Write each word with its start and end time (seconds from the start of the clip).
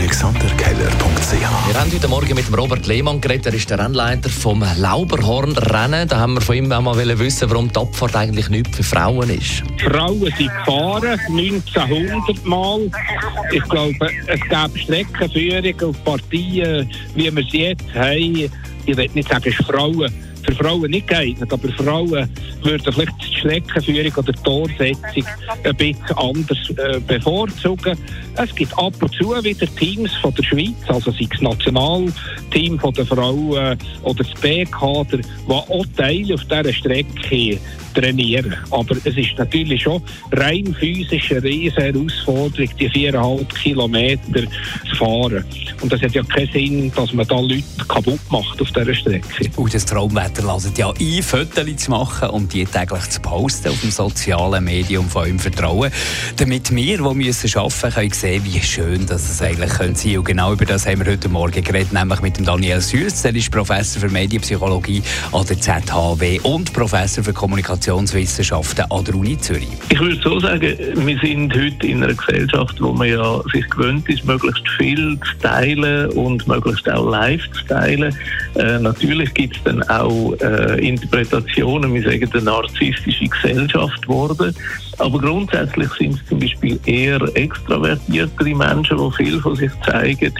AlexanderKeller.ch 0.00 1.68
Wir 1.68 1.78
haben 1.78 1.92
heute 1.92 2.08
Morgen 2.08 2.34
mit 2.34 2.46
dem 2.46 2.54
Robert 2.54 2.86
Lehmann 2.86 3.20
geredet. 3.20 3.44
Er 3.48 3.52
ist 3.52 3.68
der 3.68 3.78
Rennleiter 3.80 4.30
vom 4.30 4.64
Lauberhorn-Rennen. 4.78 6.08
Da 6.08 6.18
haben 6.18 6.32
wir 6.34 6.40
von 6.40 6.56
ihm 6.56 6.72
auch 6.72 6.80
mal 6.80 6.96
wissen, 7.18 7.50
warum 7.50 7.70
die 7.70 7.78
Abfahrt 7.78 8.16
eigentlich 8.16 8.48
nicht 8.48 8.74
für 8.74 8.82
Frauen 8.82 9.28
ist. 9.28 9.62
Frauen 9.78 10.32
sind 10.38 10.50
gefahren, 10.64 11.20
1900 11.28 12.46
Mal. 12.46 12.90
Ich 13.52 13.62
glaube, 13.64 14.10
es 14.26 14.40
gab 14.48 14.74
Streckenführungen 14.78 15.84
auf 15.84 16.02
Partien, 16.02 16.90
wie 17.14 17.36
wir 17.36 17.44
sie 17.50 17.64
jetzt 17.64 17.94
haben. 17.94 18.50
Ich 18.86 18.96
will 18.96 19.10
nicht 19.12 19.28
sagen, 19.28 19.44
es 19.50 19.60
ist 19.60 19.66
Frauen 19.66 20.10
für 20.42 20.54
Frauen 20.54 20.90
nicht 20.90 21.08
geeignet, 21.08 21.52
aber 21.52 21.68
Frauen 21.72 22.28
würden 22.62 22.92
vielleicht 22.92 23.22
Streckenführung 23.40 24.12
oder 24.16 24.32
Torsetzung 24.44 25.24
ein 25.64 25.76
bisschen 25.76 26.16
anders 26.16 26.58
äh, 26.76 27.00
bevorzugen. 27.00 27.98
Es 28.36 28.54
gibt 28.54 28.76
ab 28.78 28.94
und 29.00 29.12
zu 29.14 29.30
wieder 29.42 29.66
Teams 29.76 30.12
von 30.16 30.34
der 30.34 30.42
Schweiz, 30.42 30.74
also 30.86 31.10
sei 31.10 31.24
es 31.24 31.28
das 31.30 31.40
Nationalteam 31.40 32.78
von 32.78 32.94
der 32.94 33.06
Frauen 33.06 33.78
oder 34.02 34.24
das 34.24 34.40
B-Kader, 34.40 35.18
die 35.18 35.50
auch 35.50 35.86
Teile 35.96 36.34
auf 36.34 36.44
dieser 36.44 36.72
Strecke 36.72 37.58
trainieren. 37.94 38.54
Aber 38.70 38.96
es 38.96 39.16
ist 39.16 39.36
natürlich 39.36 39.82
schon 39.82 40.02
rein 40.32 40.74
physisch 40.78 41.30
eine 41.32 41.42
riesige 41.42 41.82
Herausforderung, 41.82 42.68
die 42.78 42.88
viereinhalb 42.88 43.54
Kilometer 43.54 44.42
zu 44.88 44.96
fahren. 44.96 45.44
Und 45.80 45.92
das 45.92 46.02
hat 46.02 46.12
ja 46.12 46.22
keinen 46.22 46.52
Sinn, 46.52 46.92
dass 46.94 47.12
man 47.12 47.26
da 47.26 47.40
Leute 47.40 47.64
kaputt 47.88 48.20
macht 48.30 48.60
auf 48.60 48.70
dieser 48.72 48.94
Strecke. 48.94 49.50
Und 49.56 49.74
das 49.74 49.86
Traumwetter 49.86 50.42
lassen 50.42 50.72
ja 50.76 50.90
ein, 50.90 51.22
Fotos 51.22 51.76
zu 51.76 51.90
machen 51.90 52.30
und 52.30 52.52
die 52.52 52.64
täglich 52.64 53.08
zu 53.10 53.20
posten 53.30 53.68
auf 53.68 53.80
dem 53.80 53.90
sozialen 53.90 54.64
Medium 54.64 55.08
von 55.08 55.22
eurem 55.22 55.38
Vertrauen, 55.38 55.92
damit 56.36 56.74
wir, 56.74 56.98
die 56.98 57.14
müssen 57.14 57.58
arbeiten 57.58 57.94
können 57.94 58.12
sehen, 58.12 58.44
wie 58.44 58.60
schön 58.60 59.06
das 59.06 59.40
eigentlich 59.40 59.72
sein 59.72 59.94
könnte. 59.94 60.18
Und 60.18 60.24
genau 60.24 60.52
über 60.52 60.64
das 60.64 60.86
haben 60.86 61.04
wir 61.04 61.12
heute 61.12 61.28
Morgen 61.28 61.62
geredet, 61.62 61.92
nämlich 61.92 62.20
mit 62.22 62.36
dem 62.36 62.44
Daniel 62.44 62.80
Süß. 62.80 63.24
Er 63.24 63.34
ist 63.34 63.50
Professor 63.50 64.00
für 64.00 64.08
Medienpsychologie 64.08 65.02
an 65.32 65.46
der 65.46 65.60
ZHW 65.60 66.40
und 66.40 66.72
Professor 66.72 67.22
für 67.22 67.32
Kommunikation 67.32 67.60
Kommunikationswissenschaften 67.70 68.84
an 68.90 69.04
der 69.04 69.14
Uni 69.14 69.38
Zürich. 69.38 69.68
Ich 69.90 70.00
würde 70.00 70.20
so 70.22 70.40
sagen, 70.40 70.76
wir 70.94 71.18
sind 71.18 71.54
heute 71.54 71.86
in 71.86 72.02
einer 72.02 72.14
Gesellschaft, 72.14 72.80
wo 72.80 72.92
man 72.92 73.08
ja 73.08 73.40
sich 73.52 73.68
gewöhnt 73.68 74.08
ist, 74.08 74.24
möglichst 74.24 74.68
viel 74.78 75.18
zu 75.20 75.38
teilen 75.42 76.10
und 76.10 76.46
möglichst 76.48 76.88
auch 76.90 77.08
live 77.08 77.42
zu 77.52 77.64
teilen. 77.66 78.14
Äh, 78.54 78.78
natürlich 78.78 79.32
gibt 79.34 79.56
es 79.56 79.62
dann 79.64 79.82
auch 79.84 80.34
äh, 80.40 80.86
Interpretationen, 80.86 81.92
wir 81.94 82.02
sagen, 82.02 82.30
eine 82.32 82.42
narzisstische 83.20 83.30
Gesellschaft 83.30 84.02
geworden. 84.02 84.54
Aber 84.98 85.18
grundsätzlich 85.18 85.90
sind 85.98 86.14
es 86.14 86.28
zum 86.28 86.38
Beispiel 86.38 86.78
eher 86.86 87.20
extravertiertere 87.34 88.54
Menschen, 88.54 88.98
die 88.98 89.16
viel 89.16 89.40
von 89.40 89.56
sich 89.56 89.70
zeigen 89.84 90.34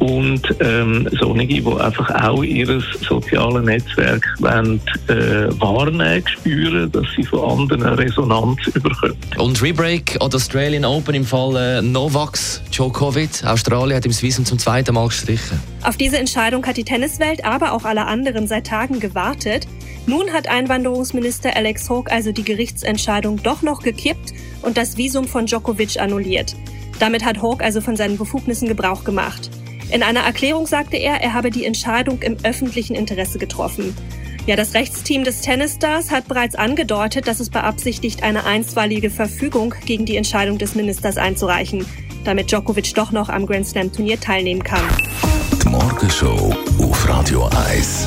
und 0.00 0.42
ähm, 0.60 1.06
solche, 1.20 1.46
die 1.46 1.66
einfach 1.78 2.10
auch 2.22 2.42
ihr 2.42 2.82
soziales 3.06 3.64
Netzwerk 3.64 4.26
wollen, 4.38 4.80
äh, 5.08 5.48
wahrnehmen, 5.60 6.26
spüren, 6.26 6.90
dass 6.90 7.04
sie 7.14 7.22
von 7.22 7.60
anderen 7.60 7.94
Resonanz 7.94 8.66
überkommen. 8.68 9.16
Und 9.36 9.60
Rebreak 9.62 10.16
oder 10.20 10.36
Australian 10.36 10.86
Open 10.86 11.14
im 11.14 11.24
Fall 11.24 11.54
äh, 11.56 11.82
Novaks 11.82 12.62
Djokovic. 12.72 13.44
Australien 13.44 13.96
hat 13.98 14.06
im 14.06 14.12
Swissum 14.12 14.46
zum 14.46 14.58
zweiten 14.58 14.94
Mal 14.94 15.06
gestrichen. 15.08 15.60
Auf 15.82 15.98
diese 15.98 16.16
Entscheidung 16.16 16.64
hat 16.66 16.78
die 16.78 16.84
Tenniswelt, 16.84 17.44
aber 17.44 17.72
auch 17.72 17.84
alle 17.84 18.06
anderen 18.06 18.46
seit 18.46 18.66
Tagen 18.66 19.00
gewartet. 19.00 19.66
Nun 20.06 20.32
hat 20.32 20.48
Einwanderungsminister 20.48 21.54
Alex 21.54 21.88
Hook 21.88 22.10
also 22.10 22.32
die 22.32 22.44
Gerichtsentscheidung 22.44 23.42
doch 23.42 23.62
noch 23.62 23.82
gekippt 23.82 24.32
und 24.62 24.76
das 24.76 24.96
Visum 24.96 25.26
von 25.26 25.46
Djokovic 25.46 26.00
annulliert. 26.00 26.56
Damit 26.98 27.24
hat 27.24 27.40
Hawk 27.42 27.62
also 27.62 27.80
von 27.80 27.96
seinen 27.96 28.18
Befugnissen 28.18 28.68
Gebrauch 28.68 29.04
gemacht. 29.04 29.50
In 29.90 30.02
einer 30.02 30.20
Erklärung 30.20 30.66
sagte 30.66 30.96
er, 30.96 31.20
er 31.22 31.32
habe 31.32 31.50
die 31.50 31.64
Entscheidung 31.64 32.22
im 32.22 32.36
öffentlichen 32.44 32.94
Interesse 32.94 33.38
getroffen. 33.38 33.96
Ja, 34.46 34.56
das 34.56 34.74
Rechtsteam 34.74 35.24
des 35.24 35.42
Tennisstars 35.42 36.10
hat 36.10 36.28
bereits 36.28 36.54
angedeutet, 36.54 37.26
dass 37.26 37.40
es 37.40 37.50
beabsichtigt, 37.50 38.22
eine 38.22 38.44
einstweilige 38.44 39.10
Verfügung 39.10 39.74
gegen 39.84 40.06
die 40.06 40.16
Entscheidung 40.16 40.58
des 40.58 40.74
Ministers 40.74 41.18
einzureichen, 41.18 41.86
damit 42.24 42.50
Djokovic 42.50 42.94
doch 42.94 43.12
noch 43.12 43.28
am 43.28 43.46
Grand 43.46 43.66
Slam 43.66 43.92
Turnier 43.92 44.18
teilnehmen 44.18 44.62
kann. 44.62 44.82
Die 45.62 45.68
Morgenshow 45.68 46.54
auf 46.78 47.08
Radio 47.08 47.48
1. 47.68 48.06